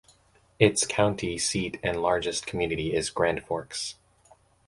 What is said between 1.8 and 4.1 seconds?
and largest community is Grand Forks.